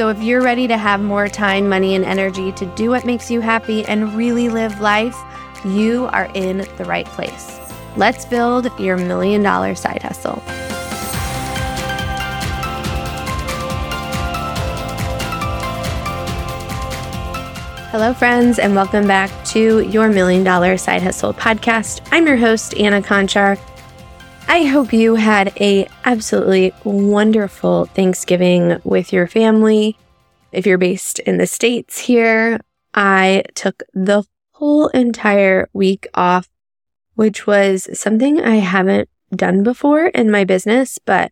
So, 0.00 0.08
if 0.08 0.22
you're 0.22 0.40
ready 0.40 0.66
to 0.66 0.78
have 0.78 1.02
more 1.02 1.28
time, 1.28 1.68
money, 1.68 1.94
and 1.94 2.06
energy 2.06 2.52
to 2.52 2.64
do 2.74 2.88
what 2.88 3.04
makes 3.04 3.30
you 3.30 3.42
happy 3.42 3.84
and 3.84 4.14
really 4.14 4.48
live 4.48 4.80
life, 4.80 5.14
you 5.62 6.06
are 6.06 6.30
in 6.32 6.66
the 6.78 6.86
right 6.86 7.04
place. 7.04 7.60
Let's 7.98 8.24
build 8.24 8.70
your 8.80 8.96
million 8.96 9.42
dollar 9.42 9.74
side 9.74 10.02
hustle. 10.02 10.42
Hello, 17.90 18.14
friends, 18.14 18.58
and 18.58 18.74
welcome 18.74 19.06
back 19.06 19.30
to 19.48 19.80
your 19.80 20.08
Million 20.08 20.44
Dollar 20.44 20.78
Side 20.78 21.02
Hustle 21.02 21.34
podcast. 21.34 22.00
I'm 22.10 22.26
your 22.26 22.38
host, 22.38 22.72
Anna 22.78 23.02
Kocher. 23.02 23.58
I 24.50 24.64
hope 24.64 24.92
you 24.92 25.14
had 25.14 25.52
a 25.60 25.86
absolutely 26.04 26.72
wonderful 26.82 27.84
Thanksgiving 27.84 28.80
with 28.82 29.12
your 29.12 29.28
family. 29.28 29.96
If 30.50 30.66
you're 30.66 30.76
based 30.76 31.20
in 31.20 31.38
the 31.38 31.46
States 31.46 32.00
here, 32.00 32.58
I 32.92 33.44
took 33.54 33.84
the 33.94 34.24
whole 34.54 34.88
entire 34.88 35.68
week 35.72 36.08
off, 36.14 36.48
which 37.14 37.46
was 37.46 37.96
something 37.96 38.40
I 38.40 38.56
haven't 38.56 39.08
done 39.32 39.62
before 39.62 40.06
in 40.06 40.32
my 40.32 40.42
business, 40.42 40.98
but 40.98 41.30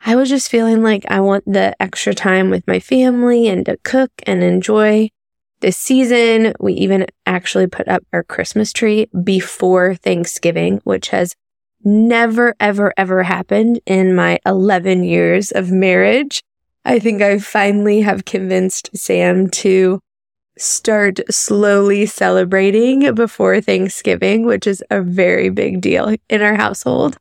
I 0.00 0.16
was 0.16 0.30
just 0.30 0.50
feeling 0.50 0.82
like 0.82 1.04
I 1.10 1.20
want 1.20 1.44
the 1.44 1.76
extra 1.82 2.14
time 2.14 2.48
with 2.48 2.66
my 2.66 2.80
family 2.80 3.46
and 3.46 3.66
to 3.66 3.76
cook 3.84 4.10
and 4.22 4.42
enjoy 4.42 5.10
this 5.60 5.76
season, 5.76 6.54
we 6.58 6.72
even 6.72 7.08
actually 7.26 7.66
put 7.66 7.88
up 7.88 8.04
our 8.14 8.22
Christmas 8.22 8.72
tree 8.72 9.10
before 9.22 9.96
Thanksgiving, 9.96 10.80
which 10.84 11.08
has 11.08 11.34
never, 11.84 12.54
ever, 12.60 12.92
ever 12.96 13.22
happened 13.22 13.80
in 13.86 14.14
my 14.14 14.38
11 14.44 15.04
years 15.04 15.50
of 15.50 15.70
marriage. 15.70 16.42
I 16.84 16.98
think 16.98 17.22
I 17.22 17.38
finally 17.38 18.00
have 18.00 18.24
convinced 18.24 18.90
Sam 18.96 19.48
to 19.50 20.00
start 20.56 21.20
slowly 21.30 22.06
celebrating 22.06 23.14
before 23.14 23.60
Thanksgiving, 23.60 24.44
which 24.44 24.66
is 24.66 24.82
a 24.90 25.00
very 25.02 25.50
big 25.50 25.80
deal 25.80 26.14
in 26.28 26.42
our 26.42 26.56
household. 26.56 27.16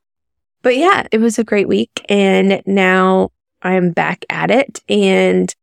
But 0.64 0.76
yeah, 0.78 1.08
it 1.12 1.20
was 1.20 1.38
a 1.38 1.44
great 1.44 1.68
week. 1.68 2.06
And 2.10 2.62
now 2.66 3.30
I'm 3.62 3.92
back 3.92 4.26
at 4.30 4.52
it. 4.52 4.82
And 4.90 5.54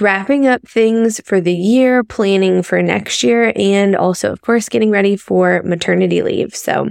wrapping 0.00 0.46
up 0.46 0.66
things 0.68 1.20
for 1.24 1.40
the 1.40 1.54
year, 1.54 2.04
planning 2.04 2.62
for 2.62 2.82
next 2.82 3.22
year, 3.22 3.52
and 3.56 3.96
also, 3.96 4.30
of 4.32 4.42
course, 4.42 4.68
getting 4.68 4.90
ready 4.90 5.16
for 5.16 5.62
maternity 5.64 6.22
leave. 6.22 6.54
So, 6.54 6.90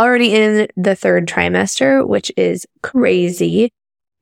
already 0.00 0.34
in 0.34 0.66
the 0.76 0.96
third 0.96 1.28
trimester, 1.28 2.06
which 2.06 2.32
is 2.36 2.66
crazy. 2.82 3.70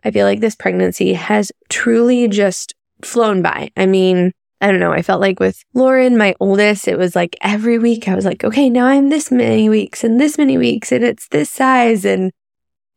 I 0.05 0.11
feel 0.11 0.27
like 0.27 0.41
this 0.41 0.57
pregnancy 0.57 1.15
has 1.15 1.53
truly 1.69 2.29
just 2.29 2.75
flown 3.03 3.43
by. 3.43 3.71
I 3.77 3.87
mean, 3.87 4.33
I 4.61 4.71
don't 4.71 4.81
know. 4.81 4.93
I 4.93 5.03
felt 5.03 5.21
like 5.21 5.39
with 5.39 5.63
Lauren, 5.73 6.19
my 6.19 6.35
oldest, 6.41 6.89
it 6.89 6.99
was 6.99 7.15
like 7.15 7.37
every 7.41 7.79
week 7.79 8.09
I 8.09 8.17
was 8.17 8.25
like, 8.25 8.43
okay, 8.43 8.69
now 8.69 8.87
I'm 8.87 9.09
this 9.09 9.31
many 9.31 9.69
weeks 9.69 10.03
and 10.03 10.21
this 10.21 10.37
many 10.37 10.59
weeks 10.59 10.91
and 10.91 11.05
it's 11.05 11.29
this 11.29 11.49
size. 11.49 12.05
And 12.05 12.33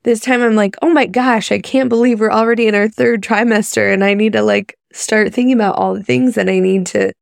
this 0.04 0.20
time 0.20 0.42
I'm 0.42 0.56
like, 0.56 0.76
oh 0.82 0.90
my 0.90 1.06
gosh, 1.06 1.52
I 1.52 1.60
can't 1.60 1.90
believe 1.90 2.20
we're 2.20 2.32
already 2.32 2.68
in 2.68 2.74
our 2.74 2.88
third 2.88 3.22
trimester 3.22 3.94
and 3.94 4.04
I 4.04 4.16
need 4.16 4.34
to 4.34 4.42
like 4.42 4.76
start 4.92 5.34
thinking 5.34 5.54
about 5.54 5.76
all 5.76 5.94
the 5.94 6.04
things 6.04 6.34
that 6.34 6.50
I 6.50 6.60
need 6.60 6.88
to 6.88 7.14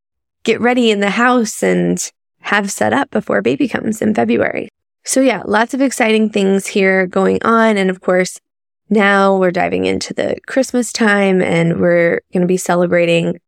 get 0.43 0.61
ready 0.61 0.89
in 0.89 1.01
the 1.01 1.09
house 1.09 1.61
and 1.61 1.99
have 2.39 2.71
set 2.71 2.93
up 2.93 3.11
before 3.11 3.41
baby 3.41 3.67
comes 3.67 4.01
in 4.01 4.15
February. 4.15 4.69
So 5.03 5.21
yeah, 5.21 5.41
lots 5.45 5.73
of 5.73 5.81
exciting 5.81 6.29
things 6.29 6.67
here 6.67 7.07
going 7.07 7.39
on. 7.43 7.77
And 7.77 7.89
of 7.89 8.01
course, 8.01 8.39
now 8.89 9.37
we're 9.37 9.51
diving 9.51 9.85
into 9.85 10.13
the 10.13 10.37
Christmas 10.47 10.91
time 10.91 11.41
and 11.41 11.79
we're 11.79 12.21
going 12.33 12.41
to 12.41 12.47
be 12.47 12.57
celebrating 12.57 13.39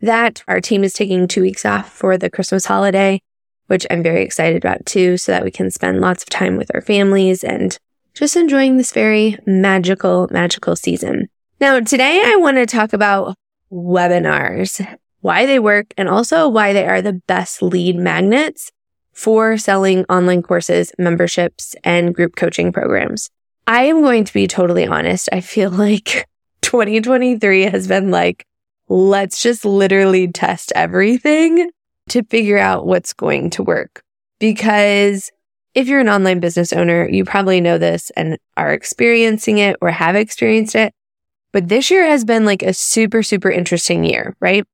that. 0.00 0.42
Our 0.48 0.60
team 0.60 0.84
is 0.84 0.92
taking 0.92 1.28
two 1.28 1.42
weeks 1.42 1.64
off 1.64 1.90
for 1.90 2.16
the 2.16 2.30
Christmas 2.30 2.66
holiday, 2.66 3.20
which 3.66 3.86
I'm 3.90 4.02
very 4.02 4.22
excited 4.22 4.56
about 4.56 4.86
too, 4.86 5.16
so 5.16 5.32
that 5.32 5.44
we 5.44 5.50
can 5.50 5.70
spend 5.70 6.00
lots 6.00 6.22
of 6.22 6.30
time 6.30 6.56
with 6.56 6.70
our 6.74 6.80
families 6.80 7.44
and 7.44 7.78
just 8.14 8.36
enjoying 8.36 8.76
this 8.76 8.92
very 8.92 9.38
magical, 9.46 10.28
magical 10.30 10.76
season. 10.76 11.28
Now, 11.60 11.80
today 11.80 12.22
I 12.24 12.36
want 12.36 12.56
to 12.56 12.66
talk 12.66 12.92
about 12.92 13.34
webinars, 13.70 14.98
why 15.20 15.46
they 15.46 15.58
work, 15.58 15.92
and 15.96 16.08
also 16.08 16.48
why 16.48 16.72
they 16.72 16.86
are 16.86 17.02
the 17.02 17.20
best 17.26 17.62
lead 17.62 17.96
magnets 17.96 18.70
for 19.16 19.56
selling 19.56 20.04
online 20.10 20.42
courses, 20.42 20.92
memberships, 20.98 21.74
and 21.82 22.14
group 22.14 22.36
coaching 22.36 22.70
programs. 22.70 23.30
I 23.66 23.84
am 23.84 24.02
going 24.02 24.24
to 24.24 24.32
be 24.32 24.46
totally 24.46 24.86
honest. 24.86 25.30
I 25.32 25.40
feel 25.40 25.70
like 25.86 26.28
2023 26.60 27.62
has 27.62 27.88
been 27.88 28.10
like, 28.10 28.44
let's 28.88 29.42
just 29.42 29.64
literally 29.64 30.28
test 30.28 30.70
everything 30.76 31.70
to 32.10 32.22
figure 32.24 32.58
out 32.58 32.86
what's 32.86 33.14
going 33.14 33.48
to 33.50 33.62
work. 33.62 34.02
Because 34.38 35.30
if 35.74 35.88
you're 35.88 36.00
an 36.00 36.10
online 36.10 36.38
business 36.38 36.74
owner, 36.74 37.08
you 37.08 37.24
probably 37.24 37.62
know 37.62 37.78
this 37.78 38.10
and 38.10 38.36
are 38.58 38.72
experiencing 38.72 39.56
it 39.56 39.76
or 39.80 39.90
have 39.90 40.14
experienced 40.14 40.74
it. 40.74 40.92
But 41.52 41.68
this 41.68 41.90
year 41.90 42.04
has 42.04 42.26
been 42.26 42.44
like 42.44 42.62
a 42.62 42.74
super, 42.74 43.22
super 43.22 43.50
interesting 43.50 44.04
year, 44.04 44.36
right? 44.40 44.64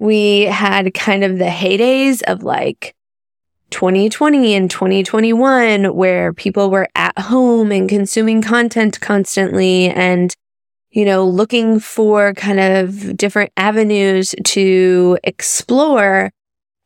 We 0.00 0.42
had 0.42 0.92
kind 0.92 1.22
of 1.22 1.38
the 1.38 1.44
heydays 1.44 2.22
of 2.24 2.42
like 2.42 2.96
2020 3.70 4.54
and 4.54 4.70
2021 4.70 5.94
where 5.94 6.32
people 6.32 6.70
were 6.70 6.88
at 6.94 7.18
home 7.18 7.72
and 7.72 7.88
consuming 7.88 8.42
content 8.42 9.00
constantly 9.00 9.88
and, 9.88 10.34
you 10.90 11.04
know, 11.04 11.26
looking 11.26 11.80
for 11.80 12.34
kind 12.34 12.60
of 12.60 13.16
different 13.16 13.52
avenues 13.56 14.34
to 14.44 15.18
explore. 15.24 16.30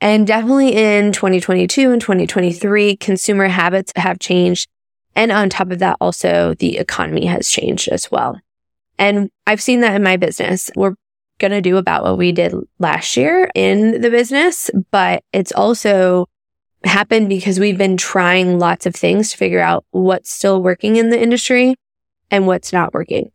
And 0.00 0.26
definitely 0.26 0.74
in 0.74 1.12
2022 1.12 1.92
and 1.92 2.00
2023, 2.00 2.96
consumer 2.96 3.48
habits 3.48 3.92
have 3.96 4.18
changed. 4.18 4.68
And 5.14 5.30
on 5.30 5.50
top 5.50 5.70
of 5.70 5.80
that, 5.80 5.96
also 6.00 6.54
the 6.54 6.78
economy 6.78 7.26
has 7.26 7.50
changed 7.50 7.88
as 7.88 8.10
well. 8.10 8.40
And 8.98 9.30
I've 9.46 9.62
seen 9.62 9.80
that 9.80 9.94
in 9.94 10.02
my 10.02 10.16
business. 10.16 10.70
We're 10.76 10.94
going 11.38 11.50
to 11.50 11.60
do 11.60 11.76
about 11.78 12.04
what 12.04 12.18
we 12.18 12.32
did 12.32 12.54
last 12.78 13.16
year 13.16 13.50
in 13.54 14.00
the 14.00 14.10
business, 14.10 14.70
but 14.90 15.24
it's 15.32 15.52
also 15.52 16.26
happened 16.84 17.28
because 17.28 17.60
we've 17.60 17.78
been 17.78 17.96
trying 17.96 18.58
lots 18.58 18.86
of 18.86 18.94
things 18.94 19.30
to 19.30 19.36
figure 19.36 19.60
out 19.60 19.84
what's 19.90 20.30
still 20.30 20.62
working 20.62 20.96
in 20.96 21.10
the 21.10 21.20
industry 21.20 21.76
and 22.30 22.46
what's 22.46 22.72
not 22.72 22.94
working. 22.94 23.30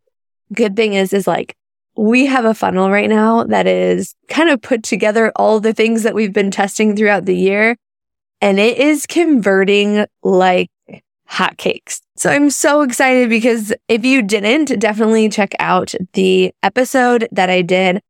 Good 0.54 0.76
thing 0.76 0.94
is, 0.94 1.14
is 1.14 1.28
like 1.28 1.56
we 1.98 2.26
have 2.26 2.46
a 2.46 2.54
funnel 2.54 2.90
right 2.90 3.10
now 3.10 3.44
that 3.44 3.68
is 3.68 4.16
kind 4.28 4.50
of 4.50 4.62
put 4.62 4.84
together 4.84 5.32
all 5.36 5.60
the 5.60 5.74
things 5.74 6.04
that 6.04 6.16
we've 6.16 6.34
been 6.34 6.52
testing 6.52 6.96
throughout 6.96 7.26
the 7.26 7.36
year 7.36 7.78
and 8.42 8.60
it 8.60 8.78
is 8.78 9.06
converting 9.06 10.06
like 10.24 10.70
hotcakes. 11.30 12.02
So 12.18 12.30
I'm 12.30 12.50
so 12.50 12.82
excited 12.82 13.30
because 13.30 13.74
if 13.88 14.06
you 14.06 14.22
didn't, 14.22 14.80
definitely 14.80 15.30
check 15.30 15.54
out 15.60 15.94
the 16.14 16.54
episode 16.64 17.28
that 17.32 17.50
I 17.50 17.62
did 17.62 18.02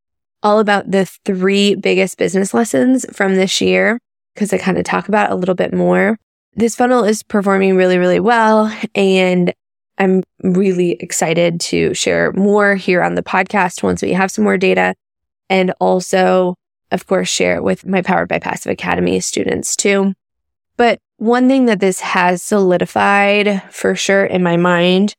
all 0.44 0.60
about 0.60 0.92
the 0.92 1.06
three 1.26 1.76
biggest 1.76 2.18
business 2.18 2.54
lessons 2.54 3.06
from 3.16 3.36
this 3.36 3.62
year 3.62 4.00
because 4.36 4.54
I 4.54 4.58
kind 4.58 4.78
of 4.78 4.84
talk 4.84 5.08
about 5.08 5.32
a 5.32 5.36
little 5.36 5.56
bit 5.56 5.74
more. 5.74 6.20
This 6.54 6.76
funnel 6.76 7.04
is 7.04 7.24
performing 7.24 7.76
really, 7.76 7.98
really 7.98 8.20
well. 8.20 8.72
And 8.94 9.54
I'm 9.98 10.24
really 10.44 10.92
excited 10.92 11.60
to 11.62 11.94
share 11.94 12.32
more 12.34 12.76
here 12.76 13.02
on 13.02 13.16
the 13.16 13.24
podcast 13.24 13.82
once 13.82 14.02
we 14.02 14.14
have 14.14 14.30
some 14.30 14.44
more 14.44 14.58
data. 14.58 14.94
And 15.50 15.74
also, 15.80 16.56
of 16.92 17.08
course, 17.08 17.30
share 17.30 17.56
it 17.56 17.64
with 17.64 17.86
my 17.86 18.02
Powered 18.02 18.28
by 18.28 18.40
Passive 18.40 18.72
Academy 18.72 19.20
students 19.20 19.76
too. 19.76 20.14
But 20.78 21.00
one 21.18 21.48
thing 21.48 21.66
that 21.66 21.80
this 21.80 22.02
has 22.02 22.44
solidified 22.44 23.64
for 23.72 23.96
sure 23.96 24.26
in 24.26 24.44
my 24.44 24.58
mind 24.58 25.16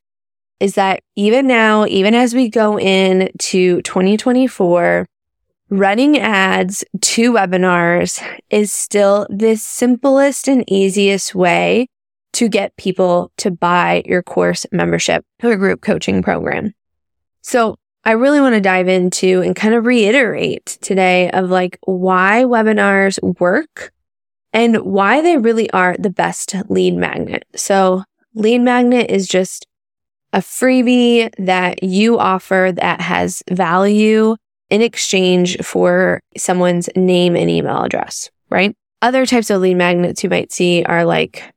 is 0.60 0.74
that 0.74 1.00
even 1.16 1.46
now, 1.46 1.86
even 1.86 2.14
as 2.14 2.34
we 2.34 2.48
go 2.48 2.78
into 2.78 3.80
2024, 3.82 5.06
running 5.68 6.18
ads 6.18 6.84
to 7.00 7.32
webinars 7.32 8.22
is 8.50 8.72
still 8.72 9.26
the 9.30 9.56
simplest 9.56 10.48
and 10.48 10.64
easiest 10.70 11.34
way 11.34 11.88
to 12.32 12.48
get 12.48 12.76
people 12.76 13.32
to 13.38 13.50
buy 13.50 14.02
your 14.04 14.22
course 14.22 14.66
membership 14.70 15.24
or 15.42 15.56
group 15.56 15.80
coaching 15.80 16.22
program. 16.22 16.72
So 17.42 17.76
I 18.04 18.12
really 18.12 18.40
want 18.40 18.54
to 18.54 18.60
dive 18.60 18.88
into 18.88 19.40
and 19.40 19.56
kind 19.56 19.74
of 19.74 19.86
reiterate 19.86 20.78
today 20.80 21.30
of 21.30 21.50
like 21.50 21.78
why 21.84 22.44
webinars 22.44 23.18
work 23.40 23.92
and 24.52 24.76
why 24.78 25.22
they 25.22 25.38
really 25.38 25.68
are 25.70 25.96
the 25.98 26.10
best 26.10 26.54
lead 26.68 26.94
magnet. 26.94 27.44
So 27.56 28.04
lead 28.34 28.60
magnet 28.60 29.10
is 29.10 29.26
just 29.26 29.66
a 30.32 30.38
freebie 30.38 31.30
that 31.38 31.82
you 31.82 32.18
offer 32.18 32.72
that 32.76 33.00
has 33.00 33.42
value 33.50 34.36
in 34.70 34.82
exchange 34.82 35.58
for 35.62 36.20
someone's 36.36 36.88
name 36.96 37.36
and 37.36 37.50
email 37.50 37.82
address, 37.82 38.30
right? 38.50 38.74
Other 39.02 39.26
types 39.26 39.50
of 39.50 39.60
lead 39.60 39.76
magnets 39.76 40.24
you 40.24 40.30
might 40.30 40.52
see 40.52 40.82
are 40.84 41.04
like 41.04 41.52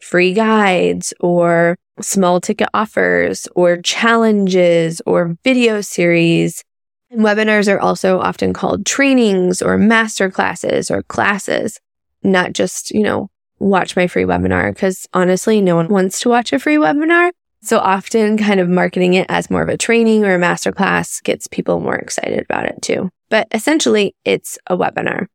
free 0.00 0.34
guides 0.34 1.14
or 1.20 1.78
small 2.00 2.40
ticket 2.40 2.68
offers 2.74 3.48
or 3.54 3.78
challenges 3.78 5.00
or 5.06 5.36
video 5.44 5.80
series. 5.80 6.62
And 7.10 7.20
webinars 7.20 7.72
are 7.72 7.80
also 7.80 8.20
often 8.20 8.52
called 8.52 8.86
trainings 8.86 9.60
or 9.60 9.76
master 9.76 10.30
classes 10.30 10.90
or 10.90 11.02
classes, 11.02 11.78
not 12.22 12.52
just, 12.52 12.90
you 12.90 13.02
know, 13.02 13.28
watch 13.58 13.96
my 13.96 14.06
free 14.06 14.24
webinar 14.24 14.72
because 14.72 15.06
honestly, 15.12 15.60
no 15.60 15.76
one 15.76 15.88
wants 15.88 16.20
to 16.20 16.28
watch 16.28 16.52
a 16.52 16.58
free 16.58 16.76
webinar. 16.76 17.30
So 17.62 17.78
often 17.78 18.36
kind 18.36 18.58
of 18.58 18.68
marketing 18.68 19.14
it 19.14 19.26
as 19.28 19.48
more 19.48 19.62
of 19.62 19.68
a 19.68 19.76
training 19.76 20.24
or 20.24 20.34
a 20.34 20.38
masterclass 20.38 21.22
gets 21.22 21.46
people 21.46 21.78
more 21.78 21.94
excited 21.94 22.40
about 22.40 22.66
it 22.66 22.82
too. 22.82 23.08
But 23.30 23.46
essentially 23.52 24.16
it's 24.24 24.58
a 24.66 24.76
webinar. 24.76 25.26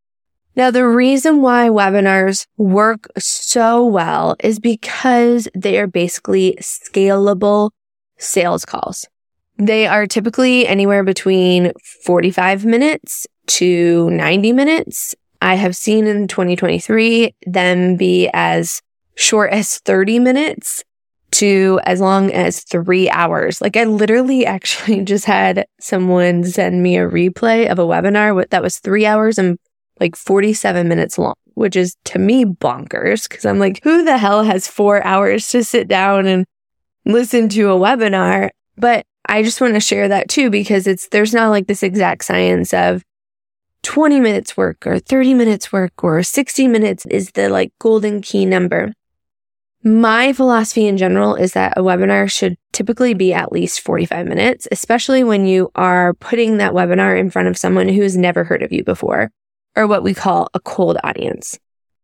Now, 0.56 0.72
the 0.72 0.86
reason 0.88 1.42
why 1.42 1.70
webinars 1.70 2.48
work 2.58 3.08
so 3.18 3.86
well 3.86 4.36
is 4.40 4.60
because 4.60 5.48
they 5.54 5.78
are 5.78 5.88
basically 5.88 6.58
scalable 6.60 7.70
sales 8.18 8.66
calls. 8.66 9.08
They 9.58 9.88
are 9.88 10.06
typically 10.08 10.68
anywhere 10.68 11.04
between 11.04 11.72
45 12.04 12.66
minutes 12.66 13.28
to 13.48 14.10
90 14.10 14.52
minutes. 14.52 15.16
I 15.42 15.56
have 15.56 15.76
seen 15.76 16.08
in 16.08 16.28
2023 16.28 17.36
them 17.46 17.96
be 17.96 18.30
as 18.34 18.82
short 19.16 19.52
as 19.54 19.78
30 19.78 20.20
minutes 20.20 20.84
to 21.32 21.80
as 21.84 22.00
long 22.00 22.32
as 22.32 22.64
three 22.64 23.10
hours. 23.10 23.62
Like 23.62 23.78
I 23.78 23.84
literally 23.84 24.46
actually 24.56 25.04
just 25.04 25.26
had 25.26 25.66
someone 25.80 26.44
send 26.44 26.84
me 26.84 26.98
a 26.98 27.10
replay 27.10 27.70
of 27.70 27.80
a 27.80 27.86
webinar 27.86 28.48
that 28.50 28.64
was 28.64 28.80
three 28.80 29.06
hours 29.06 29.38
and 29.38 29.58
like 30.00 30.16
47 30.16 30.88
minutes 30.88 31.18
long, 31.18 31.36
which 31.56 31.76
is 31.76 31.96
to 32.06 32.20
me 32.20 32.46
bonkers 32.46 33.28
because 33.28 33.46
I'm 33.46 33.60
like, 33.60 33.82
who 33.84 34.04
the 34.04 34.18
hell 34.18 34.44
has 34.44 34.68
four 34.68 35.04
hours 35.04 35.50
to 35.50 35.64
sit 35.64 35.88
down 35.88 36.28
and 36.28 36.46
listen 37.06 37.50
to 37.50 37.72
a 37.72 37.80
webinar? 37.80 38.50
But 38.78 39.06
I 39.28 39.44
just 39.44 39.60
want 39.60 39.74
to 39.74 39.80
share 39.80 40.08
that 40.08 40.30
too 40.30 40.50
because 40.50 40.88
it's, 40.88 41.08
there's 41.10 41.34
not 41.34 41.50
like 41.50 41.68
this 41.68 41.84
exact 41.84 42.26
science 42.26 42.74
of 42.74 43.04
20 43.84 44.20
minutes 44.20 44.56
work 44.56 44.86
or 44.86 45.00
30 45.00 45.34
minutes 45.34 45.72
work 45.72 46.04
or 46.04 46.22
60 46.22 46.68
minutes 46.68 47.06
is 47.08 47.32
the 47.32 47.50
like 47.50 47.72
golden 47.80 48.22
key 48.22 48.46
number. 48.46 48.94
My 49.88 50.34
philosophy 50.34 50.86
in 50.86 50.98
general 50.98 51.36
is 51.36 51.54
that 51.54 51.78
a 51.78 51.82
webinar 51.82 52.30
should 52.30 52.58
typically 52.74 53.14
be 53.14 53.34
at 53.34 53.54
least 53.54 53.80
45 53.80 54.28
minutes, 54.28 54.68
especially 54.70 55.24
when 55.24 55.46
you 55.46 55.72
are 55.76 56.14
putting 56.16 56.58
that 56.58 56.74
webinar 56.74 57.18
in 57.18 57.30
front 57.30 57.48
of 57.48 57.58
someone 57.58 57.88
who's 57.88 58.18
never 58.18 58.44
heard 58.44 58.62
of 58.64 58.74
you 58.74 58.84
before 58.84 59.32
or 59.78 59.88
what 59.88 60.04
we 60.04 60.14
call 60.14 60.50
a 60.54 60.60
cold 60.60 60.98
audience. 61.06 61.58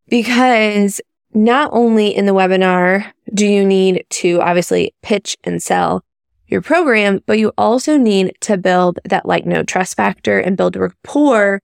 Because 0.08 1.02
not 1.34 1.68
only 1.74 2.08
in 2.16 2.24
the 2.24 2.32
webinar 2.32 3.12
do 3.34 3.46
you 3.46 3.62
need 3.66 4.06
to 4.08 4.40
obviously 4.40 4.94
pitch 5.02 5.36
and 5.44 5.62
sell 5.62 6.02
your 6.46 6.62
program, 6.62 7.20
but 7.26 7.38
you 7.38 7.52
also 7.58 7.98
need 7.98 8.32
to 8.40 8.56
build 8.56 8.98
that 9.04 9.26
like 9.26 9.44
know 9.44 9.62
trust 9.62 9.94
factor 9.94 10.38
and 10.38 10.56
build 10.56 10.74
rapport 10.76 11.60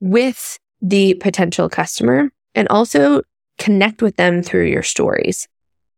with 0.00 0.58
the 0.82 1.14
potential 1.14 1.68
customer 1.68 2.32
and 2.56 2.66
also 2.70 3.22
connect 3.58 4.02
with 4.02 4.16
them 4.16 4.42
through 4.42 4.66
your 4.66 4.82
stories. 4.82 5.48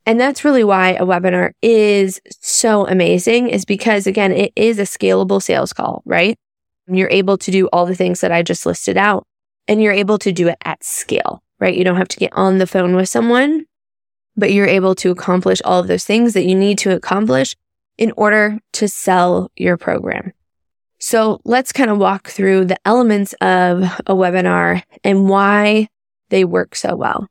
And 0.06 0.18
that's 0.18 0.44
really 0.44 0.64
why 0.64 0.94
a 0.94 1.04
webinar 1.04 1.52
is 1.62 2.20
so 2.40 2.86
amazing 2.86 3.48
is 3.48 3.64
because 3.64 4.06
again, 4.06 4.32
it 4.32 4.52
is 4.56 4.78
a 4.78 4.82
scalable 4.82 5.42
sales 5.42 5.72
call, 5.72 6.02
right? 6.04 6.38
You're 6.86 7.10
able 7.10 7.38
to 7.38 7.50
do 7.50 7.68
all 7.68 7.86
the 7.86 7.94
things 7.94 8.20
that 8.20 8.32
I 8.32 8.42
just 8.42 8.66
listed 8.66 8.96
out 8.96 9.26
and 9.68 9.82
you're 9.82 9.92
able 9.92 10.18
to 10.18 10.32
do 10.32 10.48
it 10.48 10.56
at 10.64 10.82
scale, 10.82 11.42
right? 11.60 11.76
You 11.76 11.84
don't 11.84 11.96
have 11.96 12.08
to 12.08 12.18
get 12.18 12.32
on 12.32 12.58
the 12.58 12.66
phone 12.66 12.96
with 12.96 13.08
someone, 13.08 13.66
but 14.36 14.52
you're 14.52 14.66
able 14.66 14.94
to 14.96 15.10
accomplish 15.10 15.60
all 15.64 15.80
of 15.80 15.86
those 15.86 16.04
things 16.04 16.32
that 16.32 16.44
you 16.44 16.54
need 16.54 16.78
to 16.78 16.94
accomplish 16.94 17.54
in 17.98 18.12
order 18.16 18.58
to 18.72 18.88
sell 18.88 19.52
your 19.56 19.76
program. 19.76 20.32
So 20.98 21.40
let's 21.44 21.72
kind 21.72 21.90
of 21.90 21.98
walk 21.98 22.28
through 22.28 22.64
the 22.64 22.78
elements 22.84 23.32
of 23.34 23.82
a 24.06 24.14
webinar 24.14 24.82
and 25.04 25.28
why 25.28 25.88
they 26.30 26.44
work 26.44 26.74
so 26.74 26.96
well. 26.96 27.28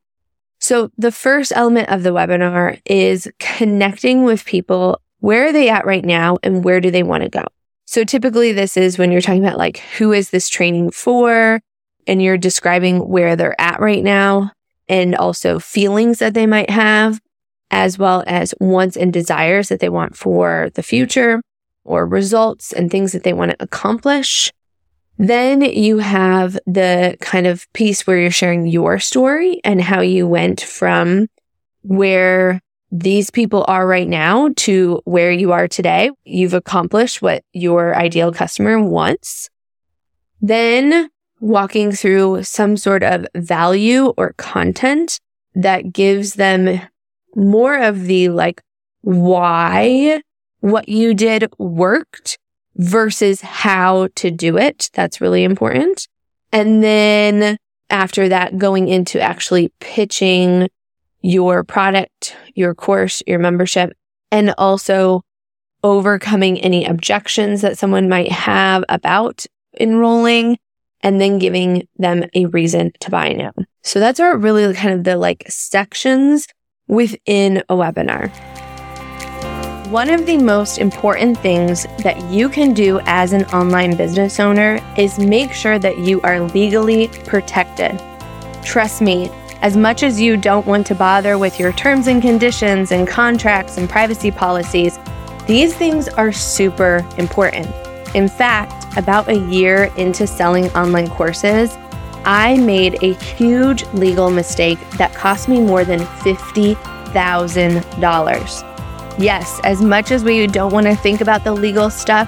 So 0.60 0.90
the 0.98 1.10
first 1.10 1.52
element 1.56 1.88
of 1.88 2.02
the 2.02 2.10
webinar 2.10 2.80
is 2.84 3.30
connecting 3.38 4.24
with 4.24 4.44
people. 4.44 5.00
Where 5.20 5.46
are 5.46 5.52
they 5.52 5.70
at 5.70 5.86
right 5.86 6.04
now 6.04 6.36
and 6.42 6.62
where 6.62 6.80
do 6.80 6.90
they 6.90 7.02
want 7.02 7.22
to 7.22 7.30
go? 7.30 7.44
So 7.86 8.04
typically 8.04 8.52
this 8.52 8.76
is 8.76 8.98
when 8.98 9.10
you're 9.10 9.22
talking 9.22 9.44
about 9.44 9.58
like, 9.58 9.78
who 9.98 10.12
is 10.12 10.30
this 10.30 10.48
training 10.48 10.90
for? 10.90 11.60
And 12.06 12.22
you're 12.22 12.38
describing 12.38 13.08
where 13.08 13.36
they're 13.36 13.60
at 13.60 13.80
right 13.80 14.04
now 14.04 14.52
and 14.88 15.14
also 15.16 15.58
feelings 15.58 16.18
that 16.18 16.34
they 16.34 16.46
might 16.46 16.70
have, 16.70 17.20
as 17.70 17.98
well 17.98 18.22
as 18.26 18.54
wants 18.60 18.96
and 18.96 19.12
desires 19.12 19.68
that 19.68 19.80
they 19.80 19.88
want 19.88 20.16
for 20.16 20.70
the 20.74 20.82
future 20.82 21.40
or 21.84 22.06
results 22.06 22.72
and 22.72 22.90
things 22.90 23.12
that 23.12 23.22
they 23.22 23.32
want 23.32 23.52
to 23.52 23.56
accomplish. 23.62 24.52
Then 25.20 25.60
you 25.60 25.98
have 25.98 26.58
the 26.66 27.14
kind 27.20 27.46
of 27.46 27.70
piece 27.74 28.06
where 28.06 28.18
you're 28.18 28.30
sharing 28.30 28.66
your 28.66 28.98
story 28.98 29.60
and 29.64 29.78
how 29.78 30.00
you 30.00 30.26
went 30.26 30.62
from 30.62 31.28
where 31.82 32.58
these 32.90 33.28
people 33.28 33.66
are 33.68 33.86
right 33.86 34.08
now 34.08 34.48
to 34.56 35.02
where 35.04 35.30
you 35.30 35.52
are 35.52 35.68
today. 35.68 36.10
You've 36.24 36.54
accomplished 36.54 37.20
what 37.20 37.44
your 37.52 37.94
ideal 37.94 38.32
customer 38.32 38.82
wants. 38.82 39.50
Then 40.40 41.10
walking 41.38 41.92
through 41.92 42.44
some 42.44 42.78
sort 42.78 43.02
of 43.02 43.26
value 43.34 44.14
or 44.16 44.32
content 44.38 45.20
that 45.54 45.92
gives 45.92 46.32
them 46.32 46.80
more 47.36 47.76
of 47.76 48.04
the 48.04 48.30
like 48.30 48.62
why 49.02 50.22
what 50.60 50.88
you 50.88 51.12
did 51.12 51.52
worked 51.58 52.38
versus 52.76 53.40
how 53.40 54.08
to 54.16 54.30
do 54.30 54.56
it. 54.56 54.90
That's 54.94 55.20
really 55.20 55.44
important. 55.44 56.08
And 56.52 56.82
then 56.82 57.56
after 57.90 58.28
that, 58.28 58.58
going 58.58 58.88
into 58.88 59.20
actually 59.20 59.72
pitching 59.80 60.68
your 61.22 61.64
product, 61.64 62.36
your 62.54 62.74
course, 62.74 63.22
your 63.26 63.38
membership, 63.38 63.92
and 64.30 64.54
also 64.56 65.22
overcoming 65.82 66.58
any 66.60 66.84
objections 66.84 67.62
that 67.62 67.78
someone 67.78 68.08
might 68.08 68.30
have 68.30 68.84
about 68.88 69.46
enrolling 69.78 70.58
and 71.02 71.20
then 71.20 71.38
giving 71.38 71.86
them 71.96 72.24
a 72.34 72.46
reason 72.46 72.92
to 73.00 73.10
buy 73.10 73.32
now. 73.32 73.52
So 73.82 74.00
that's 74.00 74.20
our 74.20 74.36
really 74.36 74.74
kind 74.74 74.94
of 74.94 75.04
the 75.04 75.16
like 75.16 75.44
sections 75.48 76.46
within 76.86 77.58
a 77.68 77.74
webinar. 77.74 78.30
One 79.90 80.08
of 80.08 80.24
the 80.24 80.38
most 80.38 80.78
important 80.78 81.36
things 81.38 81.84
that 82.04 82.30
you 82.30 82.48
can 82.48 82.72
do 82.72 83.00
as 83.06 83.32
an 83.32 83.44
online 83.46 83.96
business 83.96 84.38
owner 84.38 84.78
is 84.96 85.18
make 85.18 85.52
sure 85.52 85.80
that 85.80 85.98
you 85.98 86.20
are 86.20 86.40
legally 86.40 87.08
protected. 87.26 88.00
Trust 88.62 89.02
me, 89.02 89.32
as 89.62 89.76
much 89.76 90.04
as 90.04 90.20
you 90.20 90.36
don't 90.36 90.64
want 90.64 90.86
to 90.86 90.94
bother 90.94 91.38
with 91.38 91.58
your 91.58 91.72
terms 91.72 92.06
and 92.06 92.22
conditions 92.22 92.92
and 92.92 93.08
contracts 93.08 93.78
and 93.78 93.90
privacy 93.90 94.30
policies, 94.30 94.96
these 95.48 95.74
things 95.74 96.06
are 96.06 96.30
super 96.30 97.04
important. 97.18 97.66
In 98.14 98.28
fact, 98.28 98.96
about 98.96 99.26
a 99.26 99.38
year 99.38 99.92
into 99.96 100.24
selling 100.24 100.70
online 100.70 101.08
courses, 101.08 101.76
I 102.24 102.58
made 102.58 103.02
a 103.02 103.14
huge 103.14 103.84
legal 103.86 104.30
mistake 104.30 104.78
that 104.98 105.12
cost 105.14 105.48
me 105.48 105.60
more 105.60 105.84
than 105.84 105.98
$50,000. 105.98 108.69
Yes, 109.20 109.60
as 109.64 109.82
much 109.82 110.12
as 110.12 110.24
we 110.24 110.46
don't 110.46 110.72
want 110.72 110.86
to 110.86 110.96
think 110.96 111.20
about 111.20 111.44
the 111.44 111.52
legal 111.52 111.90
stuff, 111.90 112.26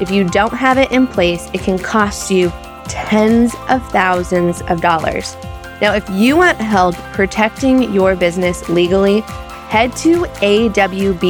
if 0.00 0.10
you 0.10 0.28
don't 0.28 0.52
have 0.52 0.76
it 0.76 0.90
in 0.90 1.06
place, 1.06 1.48
it 1.52 1.60
can 1.60 1.78
cost 1.78 2.32
you 2.32 2.50
tens 2.86 3.54
of 3.68 3.80
thousands 3.92 4.60
of 4.62 4.80
dollars. 4.80 5.36
Now, 5.80 5.94
if 5.94 6.04
you 6.10 6.36
want 6.36 6.58
help 6.58 6.96
protecting 7.12 7.92
your 7.92 8.16
business 8.16 8.68
legally, 8.68 9.20
head 9.68 9.94
to 9.98 10.22
awbfirm.com. 10.22 11.20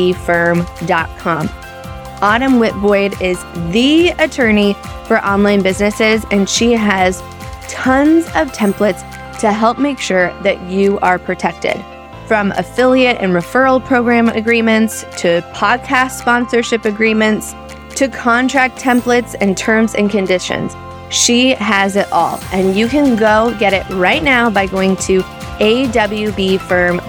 Autumn 2.22 2.58
Witt 2.58 2.74
Boyd 2.80 3.20
is 3.20 3.44
the 3.70 4.14
attorney 4.18 4.72
for 5.06 5.18
online 5.18 5.60
businesses, 5.62 6.24
and 6.30 6.48
she 6.48 6.72
has 6.72 7.20
tons 7.68 8.24
of 8.28 8.50
templates 8.52 9.02
to 9.40 9.52
help 9.52 9.78
make 9.78 9.98
sure 9.98 10.32
that 10.42 10.58
you 10.70 10.98
are 11.00 11.18
protected. 11.18 11.84
From 12.32 12.48
affiliate 12.52 13.18
and 13.20 13.34
referral 13.34 13.84
program 13.84 14.30
agreements 14.30 15.02
to 15.18 15.42
podcast 15.52 16.12
sponsorship 16.12 16.86
agreements 16.86 17.54
to 17.96 18.08
contract 18.08 18.78
templates 18.78 19.36
and 19.38 19.54
terms 19.54 19.94
and 19.94 20.10
conditions. 20.10 20.74
She 21.10 21.50
has 21.50 21.94
it 21.94 22.10
all, 22.10 22.40
and 22.50 22.74
you 22.74 22.88
can 22.88 23.16
go 23.16 23.54
get 23.58 23.74
it 23.74 23.86
right 23.90 24.22
now 24.22 24.48
by 24.48 24.66
going 24.66 24.96
to 24.96 25.20
awbfirm.com. 25.20 27.04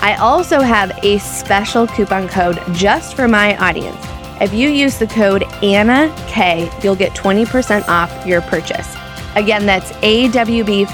I 0.00 0.16
also 0.18 0.62
have 0.62 0.98
a 1.04 1.18
special 1.18 1.86
coupon 1.86 2.28
code 2.28 2.58
just 2.72 3.14
for 3.14 3.28
my 3.28 3.58
audience. 3.58 4.02
If 4.40 4.54
you 4.54 4.70
use 4.70 4.98
the 4.98 5.08
code 5.08 5.42
Anna 5.62 6.10
K, 6.28 6.70
you'll 6.82 6.96
get 6.96 7.12
20% 7.12 7.86
off 7.88 8.26
your 8.26 8.40
purchase. 8.40 8.96
Again, 9.36 9.66
that's 9.66 9.92
awbfirm.com. 9.92 10.88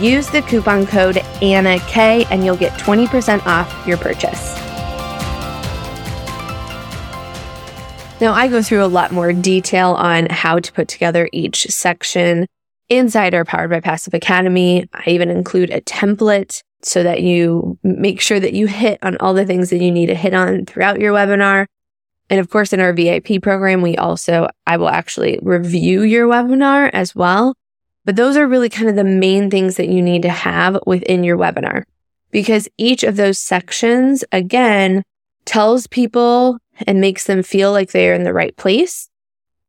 Use 0.00 0.26
the 0.28 0.42
coupon 0.42 0.86
code 0.86 1.23
Anna 1.42 1.78
K 1.80 2.24
and 2.30 2.44
you'll 2.44 2.56
get 2.56 2.72
20% 2.78 3.44
off 3.46 3.86
your 3.86 3.96
purchase. 3.96 4.54
Now, 8.20 8.32
I 8.32 8.48
go 8.48 8.62
through 8.62 8.84
a 8.84 8.86
lot 8.86 9.12
more 9.12 9.32
detail 9.32 9.92
on 9.92 10.26
how 10.30 10.58
to 10.58 10.72
put 10.72 10.88
together 10.88 11.28
each 11.32 11.66
section 11.66 12.46
inside 12.88 13.34
our 13.34 13.44
Powered 13.44 13.70
by 13.70 13.80
Passive 13.80 14.14
Academy. 14.14 14.88
I 14.92 15.10
even 15.10 15.30
include 15.30 15.70
a 15.70 15.80
template 15.80 16.62
so 16.82 17.02
that 17.02 17.22
you 17.22 17.78
make 17.82 18.20
sure 18.20 18.38
that 18.38 18.52
you 18.52 18.66
hit 18.66 18.98
on 19.02 19.16
all 19.18 19.34
the 19.34 19.44
things 19.44 19.70
that 19.70 19.82
you 19.82 19.90
need 19.90 20.06
to 20.06 20.14
hit 20.14 20.32
on 20.32 20.64
throughout 20.64 21.00
your 21.00 21.12
webinar. 21.12 21.66
And 22.30 22.40
of 22.40 22.50
course, 22.50 22.72
in 22.72 22.80
our 22.80 22.92
VIP 22.92 23.42
program, 23.42 23.82
we 23.82 23.96
also, 23.96 24.48
I 24.66 24.76
will 24.76 24.88
actually 24.88 25.38
review 25.42 26.02
your 26.02 26.28
webinar 26.28 26.90
as 26.92 27.14
well. 27.14 27.54
But 28.04 28.16
those 28.16 28.36
are 28.36 28.46
really 28.46 28.68
kind 28.68 28.88
of 28.88 28.96
the 28.96 29.04
main 29.04 29.50
things 29.50 29.76
that 29.76 29.88
you 29.88 30.02
need 30.02 30.22
to 30.22 30.30
have 30.30 30.78
within 30.86 31.24
your 31.24 31.38
webinar. 31.38 31.84
Because 32.30 32.68
each 32.76 33.02
of 33.02 33.16
those 33.16 33.38
sections, 33.38 34.24
again, 34.32 35.02
tells 35.44 35.86
people 35.86 36.58
and 36.86 37.00
makes 37.00 37.24
them 37.24 37.42
feel 37.42 37.72
like 37.72 37.92
they 37.92 38.10
are 38.10 38.14
in 38.14 38.24
the 38.24 38.32
right 38.32 38.56
place, 38.56 39.08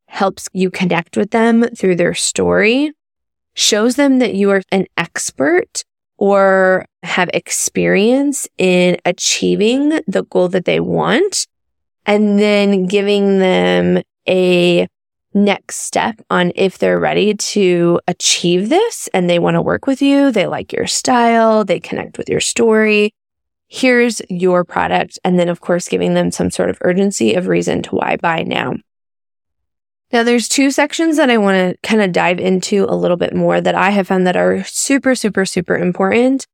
helps 0.08 0.50
you 0.54 0.72
connect 0.72 1.18
with 1.18 1.32
them 1.32 1.63
through 1.75 1.96
their 1.96 2.13
story, 2.13 2.92
shows 3.54 3.96
them 3.96 4.20
that 4.20 4.34
you 4.34 4.50
are 4.51 4.63
an 4.72 4.88
expert 4.98 5.84
or 6.18 6.86
have 7.04 7.30
experience 7.34 8.48
in 8.58 8.98
achieving 9.06 10.00
the 10.08 10.24
goal 10.30 10.48
that 10.50 10.65
they 10.65 10.80
want, 10.80 11.46
and 12.06 12.39
then 12.39 12.86
giving 12.86 13.39
them 13.39 14.01
a 14.27 14.88
next 15.36 15.82
step 15.82 16.20
on 16.30 16.51
if 16.56 16.80
they're 16.80 17.00
ready 17.00 17.36
to 17.36 18.00
achieve 18.08 18.70
this 18.70 19.08
and 19.13 19.30
they 19.30 19.38
want 19.38 19.56
to 19.56 19.62
work 19.62 19.86
with 19.86 20.01
you, 20.01 20.32
they 20.32 20.48
like 20.48 20.74
your 20.74 20.88
style, 20.88 21.63
they 21.63 21.80
connect 21.80 22.18
with 22.18 22.30
your 22.30 22.39
story. 22.39 23.13
Here's 23.68 24.22
your 24.30 24.63
product. 24.63 25.20
And 25.24 25.38
then, 25.38 25.50
of 25.50 25.60
course, 25.60 25.89
giving 25.89 26.13
them 26.13 26.32
some 26.32 26.50
sort 26.50 26.70
of 26.70 26.77
urgency 26.82 27.34
of 27.34 27.48
reason 27.48 27.84
to 27.84 27.96
why 27.96 28.15
buy 28.15 28.44
now. 28.44 28.75
Now, 30.13 30.24
there's 30.24 30.48
two 30.48 30.72
sections 30.72 31.18
that 31.18 31.30
I 31.30 31.38
want 31.38 31.56
to 31.58 31.77
kind 31.88 32.01
of 32.01 32.12
dive 32.12 32.39
into 32.39 32.86
a 32.88 32.96
little 32.96 33.18
bit 33.18 33.36
more 33.36 33.60
that 33.60 33.75
I 33.75 33.89
have 33.89 34.08
found 34.08 34.25
that 34.27 34.38
are 34.38 34.63
super, 34.63 35.15
super, 35.15 35.46
super 35.46 35.77
important 35.77 36.48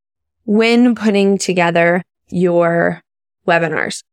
when 0.46 0.96
putting 0.96 1.38
together 1.38 2.04
your 2.30 3.02
webinars. 3.48 4.04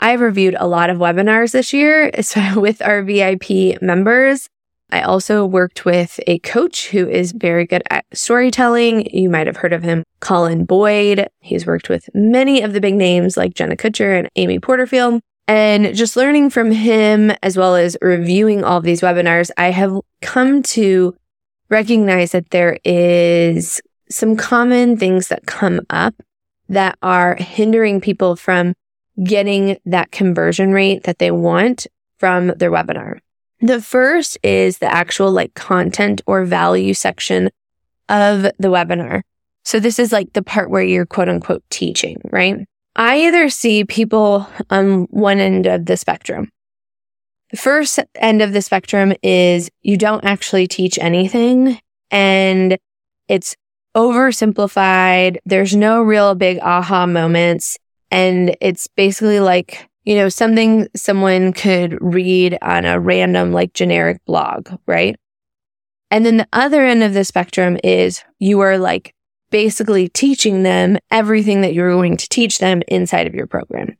I've 0.00 0.20
reviewed 0.20 0.56
a 0.58 0.66
lot 0.66 0.90
of 0.90 0.98
webinars 0.98 1.52
this 1.52 1.72
year 1.72 2.10
So, 2.22 2.60
with 2.60 2.82
our 2.82 3.02
VIP 3.02 3.80
members. 3.80 4.48
I 4.90 5.00
also 5.00 5.44
worked 5.44 5.84
with 5.84 6.20
a 6.28 6.38
coach 6.40 6.88
who 6.88 7.08
is 7.08 7.32
very 7.32 7.66
good 7.66 7.82
at 7.90 8.04
storytelling. 8.12 9.12
You 9.12 9.28
might 9.28 9.48
have 9.48 9.56
heard 9.56 9.72
of 9.72 9.82
him, 9.82 10.04
Colin 10.20 10.64
Boyd. 10.64 11.28
He's 11.40 11.66
worked 11.66 11.88
with 11.88 12.08
many 12.14 12.62
of 12.62 12.72
the 12.72 12.80
big 12.80 12.94
names 12.94 13.36
like 13.36 13.54
Jenna 13.54 13.76
Kutcher 13.76 14.16
and 14.16 14.30
Amy 14.36 14.60
Porterfield. 14.60 15.20
And 15.48 15.94
just 15.94 16.16
learning 16.16 16.50
from 16.50 16.70
him 16.70 17.32
as 17.42 17.56
well 17.56 17.74
as 17.74 17.96
reviewing 18.00 18.62
all 18.62 18.78
of 18.78 18.84
these 18.84 19.00
webinars, 19.00 19.50
I 19.56 19.70
have 19.70 20.00
come 20.22 20.62
to 20.64 21.16
recognize 21.68 22.32
that 22.32 22.50
there 22.50 22.78
is 22.84 23.80
some 24.08 24.36
common 24.36 24.96
things 24.96 25.28
that 25.28 25.46
come 25.46 25.80
up 25.90 26.14
that 26.68 26.96
are 27.02 27.36
hindering 27.36 28.00
people 28.00 28.36
from 28.36 28.74
getting 29.22 29.78
that 29.86 30.10
conversion 30.10 30.72
rate 30.72 31.04
that 31.04 31.18
they 31.18 31.30
want 31.30 31.86
from 32.18 32.48
their 32.48 32.70
webinar. 32.70 33.18
The 33.60 33.80
first 33.80 34.38
is 34.42 34.78
the 34.78 34.92
actual 34.92 35.32
like 35.32 35.54
content 35.54 36.20
or 36.26 36.44
value 36.44 36.94
section 36.94 37.50
of 38.08 38.42
the 38.42 38.68
webinar. 38.68 39.22
So 39.64 39.80
this 39.80 39.98
is 39.98 40.12
like 40.12 40.32
the 40.32 40.42
part 40.42 40.70
where 40.70 40.82
you're 40.82 41.06
quote 41.06 41.28
unquote 41.28 41.64
teaching, 41.70 42.20
right? 42.30 42.66
I 42.94 43.26
either 43.26 43.50
see 43.50 43.84
people 43.84 44.48
on 44.70 45.04
one 45.10 45.38
end 45.38 45.66
of 45.66 45.86
the 45.86 45.96
spectrum. 45.96 46.50
The 47.50 47.56
first 47.56 47.98
end 48.16 48.42
of 48.42 48.52
the 48.52 48.62
spectrum 48.62 49.14
is 49.22 49.70
you 49.82 49.96
don't 49.96 50.24
actually 50.24 50.66
teach 50.66 50.98
anything 50.98 51.78
and 52.10 52.78
it's 53.28 53.56
oversimplified. 53.96 55.38
There's 55.44 55.74
no 55.74 56.02
real 56.02 56.34
big 56.34 56.58
aha 56.60 57.06
moments. 57.06 57.78
And 58.10 58.56
it's 58.60 58.86
basically 58.86 59.40
like, 59.40 59.88
you 60.04 60.14
know, 60.14 60.28
something 60.28 60.88
someone 60.94 61.52
could 61.52 61.98
read 62.00 62.56
on 62.62 62.84
a 62.84 63.00
random, 63.00 63.52
like 63.52 63.72
generic 63.72 64.24
blog, 64.24 64.68
right? 64.86 65.16
And 66.10 66.24
then 66.24 66.36
the 66.36 66.48
other 66.52 66.84
end 66.84 67.02
of 67.02 67.14
the 67.14 67.24
spectrum 67.24 67.78
is 67.82 68.22
you 68.38 68.60
are 68.60 68.78
like 68.78 69.14
basically 69.50 70.08
teaching 70.08 70.62
them 70.62 70.98
everything 71.10 71.60
that 71.62 71.74
you're 71.74 71.92
going 71.92 72.16
to 72.16 72.28
teach 72.28 72.58
them 72.58 72.82
inside 72.88 73.26
of 73.26 73.34
your 73.34 73.46
program. 73.46 73.96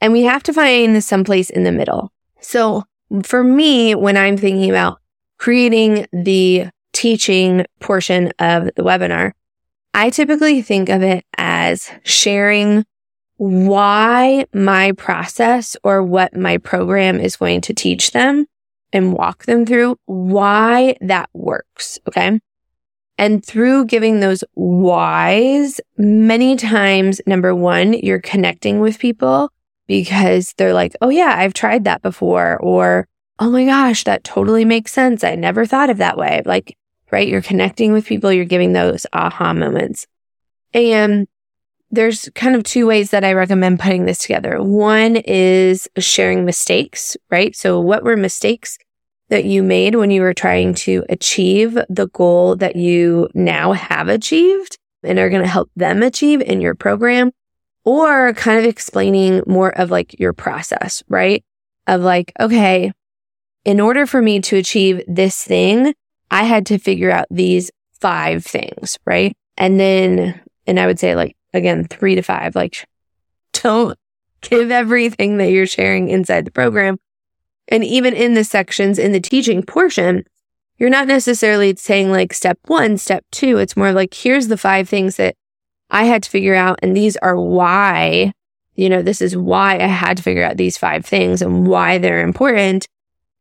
And 0.00 0.12
we 0.12 0.22
have 0.22 0.42
to 0.44 0.52
find 0.52 1.02
someplace 1.02 1.48
in 1.48 1.64
the 1.64 1.72
middle. 1.72 2.12
So 2.40 2.84
for 3.22 3.44
me, 3.44 3.94
when 3.94 4.16
I'm 4.16 4.36
thinking 4.36 4.68
about 4.68 4.98
creating 5.38 6.06
the 6.12 6.66
teaching 6.92 7.64
portion 7.80 8.32
of 8.38 8.66
the 8.76 8.82
webinar, 8.82 9.32
I 9.94 10.10
typically 10.10 10.62
think 10.62 10.88
of 10.88 11.02
it 11.02 11.24
as 11.36 11.90
sharing 12.02 12.84
why 13.42 14.46
my 14.54 14.92
process 14.92 15.76
or 15.82 16.00
what 16.00 16.36
my 16.36 16.58
program 16.58 17.18
is 17.18 17.34
going 17.34 17.60
to 17.60 17.74
teach 17.74 18.12
them 18.12 18.46
and 18.92 19.12
walk 19.12 19.46
them 19.46 19.66
through 19.66 19.96
why 20.04 20.94
that 21.00 21.28
works. 21.32 21.98
Okay. 22.06 22.38
And 23.18 23.44
through 23.44 23.86
giving 23.86 24.20
those 24.20 24.44
whys, 24.54 25.80
many 25.98 26.54
times, 26.54 27.20
number 27.26 27.52
one, 27.52 27.94
you're 27.94 28.20
connecting 28.20 28.78
with 28.78 29.00
people 29.00 29.50
because 29.88 30.54
they're 30.56 30.72
like, 30.72 30.94
Oh 31.00 31.08
yeah, 31.08 31.34
I've 31.36 31.52
tried 31.52 31.82
that 31.82 32.00
before. 32.00 32.58
Or, 32.58 33.08
Oh 33.40 33.50
my 33.50 33.64
gosh, 33.64 34.04
that 34.04 34.22
totally 34.22 34.64
makes 34.64 34.92
sense. 34.92 35.24
I 35.24 35.34
never 35.34 35.66
thought 35.66 35.90
of 35.90 35.98
that 35.98 36.16
way. 36.16 36.42
Like, 36.44 36.78
right. 37.10 37.26
You're 37.26 37.42
connecting 37.42 37.92
with 37.92 38.06
people. 38.06 38.32
You're 38.32 38.44
giving 38.44 38.72
those 38.72 39.04
aha 39.12 39.52
moments. 39.52 40.06
And 40.72 41.26
there's 41.92 42.30
kind 42.34 42.56
of 42.56 42.64
two 42.64 42.86
ways 42.86 43.10
that 43.10 43.22
I 43.22 43.34
recommend 43.34 43.78
putting 43.78 44.06
this 44.06 44.18
together. 44.18 44.60
One 44.62 45.16
is 45.16 45.86
sharing 45.98 46.44
mistakes, 46.44 47.16
right? 47.30 47.54
So 47.54 47.78
what 47.78 48.02
were 48.02 48.16
mistakes 48.16 48.78
that 49.28 49.44
you 49.44 49.62
made 49.62 49.94
when 49.94 50.10
you 50.10 50.22
were 50.22 50.34
trying 50.34 50.74
to 50.74 51.04
achieve 51.10 51.78
the 51.88 52.08
goal 52.08 52.56
that 52.56 52.76
you 52.76 53.28
now 53.34 53.72
have 53.72 54.08
achieved 54.08 54.78
and 55.02 55.18
are 55.18 55.28
going 55.28 55.42
to 55.42 55.48
help 55.48 55.70
them 55.76 56.02
achieve 56.02 56.40
in 56.40 56.60
your 56.62 56.74
program 56.74 57.30
or 57.84 58.32
kind 58.34 58.58
of 58.58 58.64
explaining 58.64 59.42
more 59.46 59.70
of 59.78 59.90
like 59.90 60.18
your 60.18 60.32
process, 60.32 61.02
right? 61.08 61.44
Of 61.86 62.00
like, 62.00 62.32
okay, 62.40 62.92
in 63.64 63.80
order 63.80 64.06
for 64.06 64.22
me 64.22 64.40
to 64.40 64.56
achieve 64.56 65.02
this 65.06 65.42
thing, 65.42 65.94
I 66.30 66.44
had 66.44 66.66
to 66.66 66.78
figure 66.78 67.10
out 67.10 67.26
these 67.30 67.70
five 68.00 68.44
things, 68.44 68.98
right? 69.04 69.36
And 69.58 69.78
then, 69.78 70.40
and 70.66 70.80
I 70.80 70.86
would 70.86 70.98
say 70.98 71.14
like, 71.14 71.36
again, 71.54 71.84
three 71.84 72.14
to 72.14 72.22
five, 72.22 72.54
like 72.54 72.86
don't 73.52 73.98
give 74.40 74.70
everything 74.70 75.36
that 75.36 75.50
you're 75.50 75.66
sharing 75.66 76.08
inside 76.08 76.44
the 76.44 76.50
program 76.50 76.98
and 77.68 77.84
even 77.84 78.14
in 78.14 78.34
the 78.34 78.44
sections 78.44 78.98
in 78.98 79.12
the 79.12 79.20
teaching 79.20 79.62
portion, 79.62 80.24
you're 80.78 80.90
not 80.90 81.06
necessarily 81.06 81.74
saying 81.76 82.10
like 82.10 82.32
step 82.32 82.58
one, 82.66 82.98
step 82.98 83.24
two. 83.30 83.58
It's 83.58 83.76
more 83.76 83.92
like, 83.92 84.14
here's 84.14 84.48
the 84.48 84.56
five 84.56 84.88
things 84.88 85.16
that 85.16 85.36
I 85.90 86.04
had 86.04 86.22
to 86.24 86.30
figure 86.30 86.54
out. 86.54 86.80
And 86.82 86.96
these 86.96 87.16
are 87.18 87.36
why, 87.36 88.32
you 88.74 88.88
know, 88.88 89.02
this 89.02 89.22
is 89.22 89.36
why 89.36 89.76
I 89.76 89.86
had 89.86 90.16
to 90.16 90.22
figure 90.22 90.44
out 90.44 90.56
these 90.56 90.76
five 90.76 91.06
things 91.06 91.40
and 91.40 91.66
why 91.66 91.98
they're 91.98 92.22
important. 92.22 92.88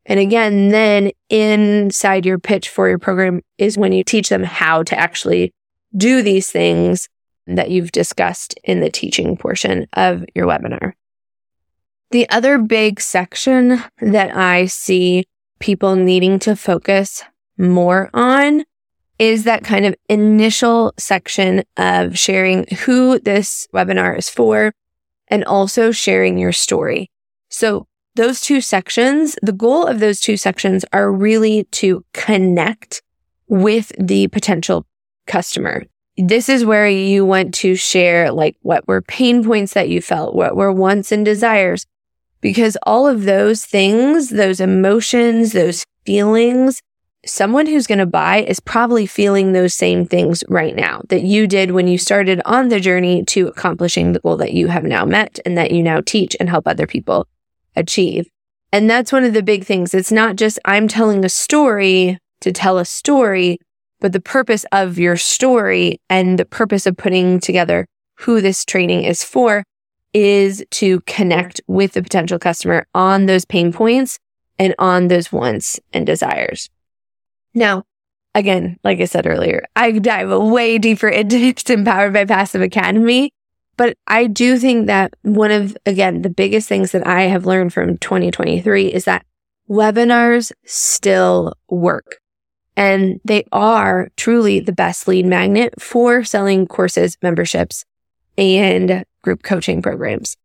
And 0.06 0.20
again, 0.20 0.70
then 0.70 1.12
inside 1.30 2.25
your 2.25 2.39
pitch 2.39 2.70
for 2.70 2.89
your 2.89 3.00
program 3.00 3.41
is 3.58 3.77
when 3.77 3.94
you 3.94 4.03
teach 4.03 4.30
them 4.30 4.44
how 4.44 4.84
to 4.84 4.98
actually 4.98 5.53
do 5.96 6.22
these 6.22 6.51
things 6.51 7.08
that 7.55 7.72
you've 7.72 7.91
discussed 7.91 8.53
in 8.63 8.79
the 8.79 8.89
teaching 8.89 9.38
portion 9.38 9.88
of 9.93 10.25
your 10.36 10.48
webinar. 10.48 10.93
The 12.12 12.29
other 12.29 12.58
big 12.58 13.00
section 13.00 13.81
that 14.01 14.36
I 14.36 14.65
see 14.65 15.25
people 15.60 15.96
needing 15.96 16.39
to 16.39 16.55
focus 16.55 17.24
more 17.58 18.10
on 18.13 18.63
is 19.20 19.43
that 19.43 19.63
kind 19.63 19.86
of 19.86 19.96
initial 20.10 20.93
section 20.98 21.63
of 21.77 22.17
sharing 22.17 22.65
who 22.86 23.20
this 23.20 23.67
webinar 23.74 24.17
is 24.17 24.29
for 24.29 24.74
and 25.27 25.46
also 25.46 25.91
sharing 25.91 26.38
your 26.38 26.51
story. 26.51 27.10
So 27.50 27.88
those 28.15 28.41
two 28.41 28.60
sections, 28.60 29.38
the 29.41 29.53
goal 29.53 29.86
of 29.86 30.00
those 30.00 30.20
two 30.20 30.38
sections 30.38 30.84
are 30.91 31.12
really 31.12 31.65
to 31.72 32.03
connect 32.13 33.03
with 33.48 33.91
the 33.98 34.27
potential 34.27 34.86
customer. 35.27 35.84
This 36.23 36.49
is 36.49 36.63
where 36.63 36.87
you 36.87 37.25
want 37.25 37.55
to 37.55 37.75
share 37.75 38.31
like 38.31 38.55
what 38.61 38.87
were 38.87 39.01
pain 39.01 39.43
points 39.43 39.73
that 39.73 39.89
you 39.89 40.01
felt, 40.01 40.35
what 40.35 40.55
were 40.55 40.71
wants 40.71 41.11
and 41.11 41.25
desires, 41.25 41.87
because 42.41 42.77
all 42.83 43.07
of 43.07 43.23
those 43.23 43.65
things, 43.65 44.29
those 44.29 44.59
emotions, 44.59 45.53
those 45.53 45.83
feelings, 46.05 46.79
someone 47.25 47.65
who's 47.65 47.87
going 47.87 47.97
to 47.97 48.05
buy 48.05 48.43
is 48.43 48.59
probably 48.59 49.07
feeling 49.07 49.53
those 49.53 49.73
same 49.73 50.05
things 50.05 50.43
right 50.47 50.75
now 50.75 51.01
that 51.09 51.23
you 51.23 51.47
did 51.47 51.71
when 51.71 51.87
you 51.87 51.97
started 51.97 52.39
on 52.45 52.69
the 52.69 52.79
journey 52.79 53.23
to 53.25 53.47
accomplishing 53.47 54.13
the 54.13 54.19
goal 54.19 54.37
that 54.37 54.53
you 54.53 54.67
have 54.67 54.83
now 54.83 55.03
met 55.03 55.39
and 55.43 55.57
that 55.57 55.71
you 55.71 55.81
now 55.81 56.01
teach 56.01 56.35
and 56.39 56.49
help 56.49 56.67
other 56.67 56.85
people 56.85 57.27
achieve. 57.75 58.29
And 58.71 58.87
that's 58.87 59.11
one 59.11 59.23
of 59.23 59.33
the 59.33 59.41
big 59.41 59.65
things. 59.65 59.95
It's 59.95 60.11
not 60.11 60.35
just 60.35 60.59
I'm 60.65 60.87
telling 60.87 61.25
a 61.25 61.29
story 61.29 62.19
to 62.41 62.51
tell 62.51 62.77
a 62.77 62.85
story, 62.85 63.59
but 64.01 64.12
the 64.12 64.20
purpose 64.20 64.65
of 64.74 65.00
your 65.00 65.15
story 65.15 66.01
and 66.10 66.38
the 66.38 66.46
purpose 66.46 66.86
of 66.86 66.98
putting 66.98 67.39
together 67.39 67.86
who 68.15 68.41
this 68.41 68.65
training 68.65 69.03
is 69.03 69.24
for 69.24 69.63
is 70.13 70.63
to 70.72 71.00
connect 71.01 71.62
with 71.67 71.93
the 71.93 72.03
potential 72.03 72.38
customer 72.38 72.86
on 72.93 73.27
those 73.27 73.46
pain 73.46 73.72
points 73.72 74.20
and 74.60 74.75
on 74.77 75.08
those 75.08 75.31
wants 75.31 75.79
and 75.93 76.05
desires. 76.05 76.70
Now, 77.53 77.84
again, 78.36 78.77
like 78.84 79.00
I 79.00 79.05
said 79.05 79.25
earlier, 79.25 79.65
I 79.75 79.91
dive 79.93 80.29
way 80.29 80.77
deeper 80.77 81.08
into 81.08 81.53
Empowered 81.70 82.13
by 82.13 82.25
Passive 82.25 82.62
Academy. 82.62 83.31
But 83.77 83.98
I 84.05 84.27
do 84.27 84.60
think 84.60 84.88
that 84.88 85.13
one 85.24 85.50
of, 85.50 85.75
again, 85.86 86.22
the 86.22 86.29
biggest 86.29 86.67
things 86.67 86.91
that 86.91 87.08
I 87.08 87.24
have 87.24 87.46
learned 87.46 87.74
from 87.74 87.98
2023 87.98 88.88
is 88.88 89.05
that 89.05 89.25
webinars 89.70 90.51
still 90.65 91.53
work. 91.70 92.20
And 92.77 93.19
they 93.25 93.45
are 93.51 94.09
truly 94.15 94.59
the 94.59 94.71
best 94.71 95.07
lead 95.07 95.25
magnet 95.25 95.79
for 95.79 96.23
selling 96.23 96.67
courses, 96.67 97.17
memberships, 97.21 97.85
and 98.37 99.05
group 99.21 99.43
coaching 99.43 99.81
programs. 99.81 100.37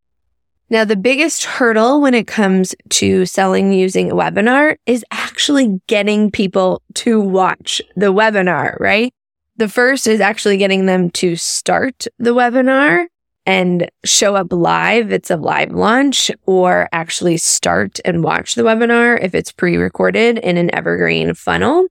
Now, 0.68 0.84
the 0.84 0.96
biggest 0.96 1.44
hurdle 1.44 2.00
when 2.00 2.14
it 2.14 2.26
comes 2.26 2.74
to 2.90 3.24
selling 3.24 3.72
using 3.72 4.10
a 4.10 4.16
webinar 4.16 4.76
is 4.84 5.04
actually 5.12 5.80
getting 5.86 6.30
people 6.32 6.82
to 6.94 7.20
watch 7.20 7.80
the 7.94 8.12
webinar, 8.12 8.78
right? 8.80 9.14
The 9.58 9.68
first 9.68 10.08
is 10.08 10.20
actually 10.20 10.56
getting 10.56 10.86
them 10.86 11.10
to 11.10 11.36
start 11.36 12.08
the 12.18 12.34
webinar 12.34 13.06
and 13.46 13.88
show 14.04 14.34
up 14.34 14.52
live. 14.52 15.12
It's 15.12 15.30
a 15.30 15.36
live 15.36 15.70
launch 15.70 16.32
or 16.46 16.88
actually 16.90 17.36
start 17.36 18.00
and 18.04 18.24
watch 18.24 18.56
the 18.56 18.62
webinar 18.62 19.22
if 19.22 19.36
it's 19.36 19.52
pre-recorded 19.52 20.38
in 20.38 20.56
an 20.56 20.74
evergreen 20.74 21.32
funnel. 21.34 21.86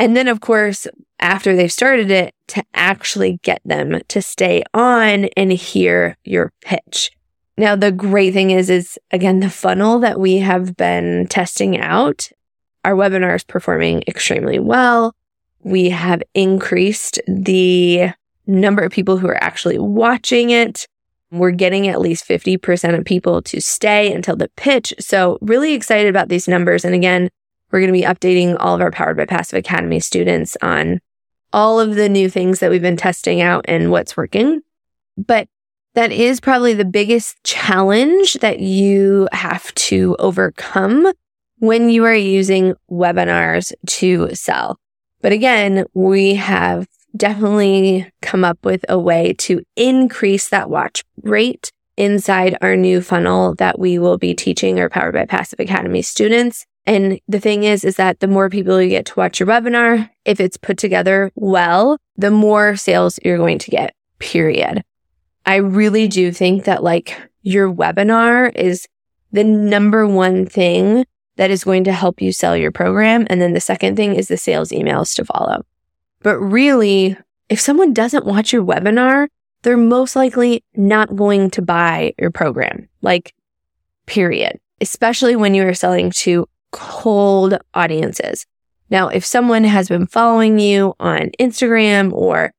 And 0.00 0.16
then, 0.16 0.28
of 0.28 0.40
course, 0.40 0.86
after 1.18 1.54
they've 1.54 1.70
started 1.70 2.10
it, 2.10 2.34
to 2.48 2.64
actually 2.72 3.38
get 3.42 3.60
them 3.66 4.00
to 4.08 4.22
stay 4.22 4.62
on 4.72 5.26
and 5.36 5.52
hear 5.52 6.16
your 6.24 6.52
pitch. 6.62 7.10
Now, 7.58 7.76
the 7.76 7.92
great 7.92 8.32
thing 8.32 8.50
is, 8.50 8.70
is 8.70 8.98
again, 9.10 9.40
the 9.40 9.50
funnel 9.50 9.98
that 9.98 10.18
we 10.18 10.38
have 10.38 10.74
been 10.74 11.26
testing 11.28 11.78
out, 11.78 12.30
our 12.82 12.94
webinar 12.94 13.36
is 13.36 13.44
performing 13.44 14.02
extremely 14.08 14.58
well. 14.58 15.14
We 15.62 15.90
have 15.90 16.22
increased 16.32 17.20
the 17.28 18.12
number 18.46 18.82
of 18.82 18.92
people 18.92 19.18
who 19.18 19.28
are 19.28 19.44
actually 19.44 19.78
watching 19.78 20.48
it. 20.48 20.86
We're 21.30 21.50
getting 21.50 21.88
at 21.88 22.00
least 22.00 22.26
50% 22.26 22.98
of 22.98 23.04
people 23.04 23.42
to 23.42 23.60
stay 23.60 24.10
until 24.14 24.34
the 24.34 24.48
pitch. 24.56 24.94
So 24.98 25.36
really 25.42 25.74
excited 25.74 26.08
about 26.08 26.30
these 26.30 26.48
numbers. 26.48 26.86
And 26.86 26.94
again, 26.94 27.28
we're 27.70 27.80
going 27.80 27.92
to 27.92 27.98
be 27.98 28.04
updating 28.04 28.56
all 28.58 28.74
of 28.74 28.80
our 28.80 28.90
Powered 28.90 29.16
by 29.16 29.26
Passive 29.26 29.58
Academy 29.58 30.00
students 30.00 30.56
on 30.62 31.00
all 31.52 31.80
of 31.80 31.94
the 31.94 32.08
new 32.08 32.28
things 32.28 32.60
that 32.60 32.70
we've 32.70 32.82
been 32.82 32.96
testing 32.96 33.40
out 33.40 33.64
and 33.68 33.90
what's 33.90 34.16
working. 34.16 34.60
But 35.16 35.48
that 35.94 36.12
is 36.12 36.40
probably 36.40 36.74
the 36.74 36.84
biggest 36.84 37.42
challenge 37.42 38.34
that 38.34 38.60
you 38.60 39.28
have 39.32 39.74
to 39.74 40.16
overcome 40.18 41.12
when 41.58 41.90
you 41.90 42.04
are 42.04 42.14
using 42.14 42.74
webinars 42.90 43.72
to 43.86 44.34
sell. 44.34 44.78
But 45.20 45.32
again, 45.32 45.84
we 45.92 46.34
have 46.34 46.88
definitely 47.16 48.10
come 48.22 48.44
up 48.44 48.64
with 48.64 48.84
a 48.88 48.98
way 48.98 49.34
to 49.34 49.62
increase 49.76 50.48
that 50.48 50.70
watch 50.70 51.02
rate 51.22 51.72
inside 51.96 52.56
our 52.62 52.76
new 52.76 53.02
funnel 53.02 53.54
that 53.56 53.78
we 53.78 53.98
will 53.98 54.16
be 54.16 54.32
teaching 54.32 54.80
our 54.80 54.88
Powered 54.88 55.14
by 55.14 55.26
Passive 55.26 55.60
Academy 55.60 56.02
students. 56.02 56.64
And 56.86 57.20
the 57.28 57.40
thing 57.40 57.64
is, 57.64 57.84
is 57.84 57.96
that 57.96 58.20
the 58.20 58.26
more 58.26 58.48
people 58.48 58.80
you 58.80 58.88
get 58.88 59.06
to 59.06 59.14
watch 59.16 59.38
your 59.38 59.46
webinar, 59.46 60.08
if 60.24 60.40
it's 60.40 60.56
put 60.56 60.78
together 60.78 61.30
well, 61.34 61.98
the 62.16 62.30
more 62.30 62.76
sales 62.76 63.18
you're 63.24 63.36
going 63.36 63.58
to 63.58 63.70
get, 63.70 63.94
period. 64.18 64.82
I 65.46 65.56
really 65.56 66.08
do 66.08 66.32
think 66.32 66.64
that 66.64 66.82
like 66.82 67.16
your 67.42 67.72
webinar 67.72 68.54
is 68.54 68.86
the 69.32 69.44
number 69.44 70.06
one 70.06 70.46
thing 70.46 71.04
that 71.36 71.50
is 71.50 71.64
going 71.64 71.84
to 71.84 71.92
help 71.92 72.20
you 72.20 72.32
sell 72.32 72.56
your 72.56 72.72
program. 72.72 73.26
And 73.30 73.40
then 73.40 73.54
the 73.54 73.60
second 73.60 73.96
thing 73.96 74.14
is 74.14 74.28
the 74.28 74.36
sales 74.36 74.70
emails 74.70 75.14
to 75.16 75.24
follow. 75.24 75.64
But 76.22 76.38
really, 76.38 77.16
if 77.48 77.60
someone 77.60 77.94
doesn't 77.94 78.26
watch 78.26 78.52
your 78.52 78.64
webinar, 78.64 79.28
they're 79.62 79.76
most 79.76 80.16
likely 80.16 80.64
not 80.74 81.16
going 81.16 81.50
to 81.50 81.62
buy 81.62 82.14
your 82.18 82.30
program. 82.30 82.88
Like, 83.00 83.34
period. 84.06 84.58
Especially 84.80 85.36
when 85.36 85.54
you 85.54 85.66
are 85.66 85.74
selling 85.74 86.10
to 86.10 86.46
cold 86.72 87.58
audiences. 87.74 88.46
Now, 88.90 89.08
if 89.08 89.24
someone 89.24 89.64
has 89.64 89.88
been 89.88 90.06
following 90.06 90.58
you 90.58 90.94
on 90.98 91.30
Instagram 91.38 92.12
or 92.12 92.52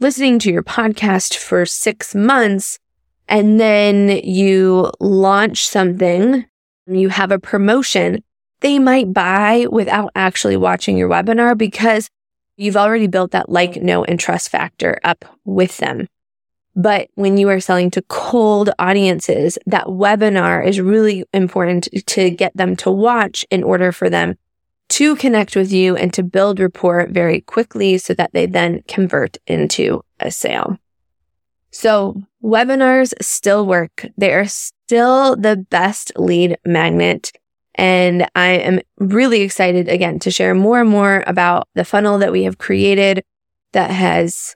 listening 0.00 0.38
to 0.40 0.50
your 0.50 0.62
podcast 0.62 1.36
for 1.36 1.64
six 1.64 2.14
months 2.14 2.78
and 3.28 3.60
then 3.60 4.08
you 4.24 4.90
launch 5.00 5.66
something, 5.66 6.44
you 6.86 7.08
have 7.10 7.30
a 7.30 7.38
promotion, 7.38 8.22
they 8.60 8.78
might 8.78 9.12
buy 9.12 9.66
without 9.70 10.10
actually 10.14 10.56
watching 10.56 10.96
your 10.96 11.08
webinar 11.08 11.56
because 11.56 12.08
you've 12.56 12.76
already 12.76 13.06
built 13.06 13.30
that 13.32 13.48
like, 13.48 13.76
know, 13.76 14.04
and 14.04 14.18
trust 14.18 14.48
factor 14.48 14.98
up 15.04 15.24
with 15.44 15.76
them. 15.76 16.08
But 16.78 17.08
when 17.16 17.36
you 17.36 17.48
are 17.48 17.58
selling 17.58 17.90
to 17.90 18.02
cold 18.02 18.70
audiences, 18.78 19.58
that 19.66 19.86
webinar 19.86 20.64
is 20.64 20.80
really 20.80 21.24
important 21.34 21.88
to 22.06 22.30
get 22.30 22.56
them 22.56 22.76
to 22.76 22.90
watch 22.92 23.44
in 23.50 23.64
order 23.64 23.90
for 23.90 24.08
them 24.08 24.36
to 24.90 25.16
connect 25.16 25.56
with 25.56 25.72
you 25.72 25.96
and 25.96 26.14
to 26.14 26.22
build 26.22 26.60
rapport 26.60 27.08
very 27.10 27.40
quickly 27.40 27.98
so 27.98 28.14
that 28.14 28.30
they 28.32 28.46
then 28.46 28.82
convert 28.86 29.38
into 29.48 30.04
a 30.20 30.30
sale. 30.30 30.78
So 31.72 32.22
webinars 32.44 33.12
still 33.20 33.66
work. 33.66 34.06
They 34.16 34.32
are 34.32 34.46
still 34.46 35.34
the 35.34 35.56
best 35.56 36.12
lead 36.14 36.58
magnet. 36.64 37.32
And 37.74 38.28
I 38.36 38.50
am 38.50 38.80
really 38.98 39.40
excited 39.40 39.88
again 39.88 40.20
to 40.20 40.30
share 40.30 40.54
more 40.54 40.80
and 40.80 40.88
more 40.88 41.24
about 41.26 41.66
the 41.74 41.84
funnel 41.84 42.18
that 42.18 42.30
we 42.30 42.44
have 42.44 42.58
created 42.58 43.24
that 43.72 43.90
has 43.90 44.54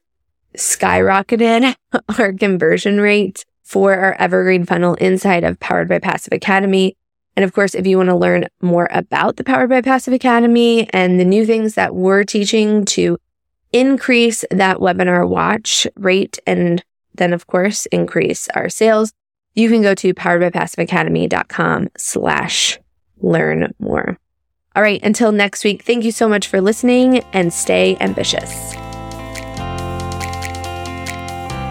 skyrocketed 0.57 1.75
our 2.19 2.33
conversion 2.33 3.01
rate 3.01 3.45
for 3.63 3.95
our 3.95 4.15
evergreen 4.15 4.65
funnel 4.65 4.95
inside 4.95 5.45
of 5.45 5.59
Powered 5.61 5.89
by 5.89 5.99
Passive 5.99 6.33
Academy. 6.33 6.97
And 7.37 7.45
of 7.45 7.55
course, 7.55 7.75
if 7.75 7.87
you 7.87 7.97
want 7.97 8.11
to 8.11 8.17
learn 8.17 8.49
more 8.61 8.89
about 8.91 9.37
the 9.37 9.45
Powered 9.45 9.71
by 9.71 9.81
Passive 9.81 10.13
Academy 10.13 10.89
and 10.93 11.19
the 11.19 11.25
new 11.25 11.47
things 11.47 11.75
that 11.75 11.95
we're 11.95 12.25
teaching 12.25 12.85
to 12.87 13.19
increase 13.73 14.45
that 14.51 14.79
webinar 14.79 15.27
watch 15.27 15.87
rate 15.97 16.39
and 16.47 16.85
then 17.15 17.33
of 17.33 17.47
course 17.47 17.87
increase 17.87 18.49
our 18.51 18.69
sales, 18.69 19.13
you 19.55 19.69
can 19.69 19.83
go 19.83 19.95
to 19.95 20.15
poweredbypassiveacademy.com 20.15 21.89
slash 21.97 22.79
learn 23.21 23.73
more. 23.79 24.19
All 24.75 24.83
right. 24.83 25.03
Until 25.03 25.33
next 25.33 25.65
week, 25.65 25.83
thank 25.83 26.05
you 26.05 26.13
so 26.13 26.29
much 26.29 26.49
for 26.49 26.61
listening 26.61 27.19
and 27.33 27.53
stay 27.53 27.97
ambitious. 28.01 28.75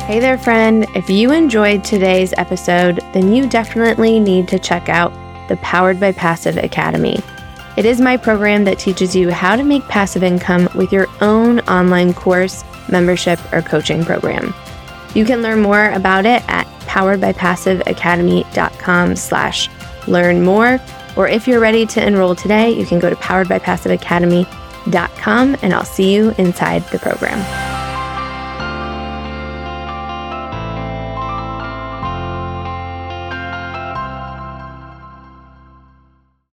Hey 0.05 0.19
there, 0.19 0.37
friend. 0.37 0.85
If 0.93 1.09
you 1.09 1.31
enjoyed 1.31 1.85
today's 1.85 2.33
episode, 2.35 2.99
then 3.13 3.31
you 3.31 3.47
definitely 3.47 4.19
need 4.19 4.49
to 4.49 4.59
check 4.59 4.89
out 4.89 5.13
the 5.47 5.55
Powered 5.57 6.01
by 6.01 6.11
Passive 6.11 6.57
Academy. 6.57 7.17
It 7.77 7.85
is 7.85 8.01
my 8.01 8.17
program 8.17 8.65
that 8.65 8.77
teaches 8.77 9.15
you 9.15 9.29
how 9.29 9.55
to 9.55 9.63
make 9.63 9.83
passive 9.83 10.23
income 10.23 10.67
with 10.75 10.91
your 10.91 11.07
own 11.21 11.61
online 11.61 12.13
course, 12.13 12.65
membership, 12.89 13.39
or 13.53 13.61
coaching 13.61 14.03
program. 14.03 14.53
You 15.13 15.23
can 15.23 15.41
learn 15.41 15.61
more 15.61 15.91
about 15.91 16.25
it 16.25 16.43
at 16.49 16.67
poweredbypassiveacademy.com 16.87 19.15
slash 19.15 19.69
learn 20.07 20.43
more. 20.43 20.77
Or 21.15 21.29
if 21.29 21.47
you're 21.47 21.61
ready 21.61 21.85
to 21.85 22.05
enroll 22.05 22.35
today, 22.35 22.69
you 22.71 22.85
can 22.85 22.99
go 22.99 23.09
to 23.09 23.15
poweredbypassiveacademy.com 23.15 25.57
and 25.61 25.73
I'll 25.73 25.85
see 25.85 26.13
you 26.13 26.33
inside 26.37 26.83
the 26.87 26.99
program. 26.99 27.70